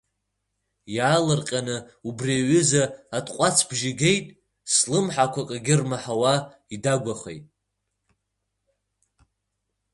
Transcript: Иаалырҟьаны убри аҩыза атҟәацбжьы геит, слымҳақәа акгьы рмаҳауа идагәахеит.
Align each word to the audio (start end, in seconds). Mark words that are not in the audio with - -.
Иаалырҟьаны 0.95 1.77
убри 2.07 2.33
аҩыза 2.41 2.83
атҟәацбжьы 3.17 3.91
геит, 3.99 4.27
слымҳақәа 4.73 5.41
акгьы 5.43 5.75
рмаҳауа 5.81 6.35
идагәахеит. 6.73 7.45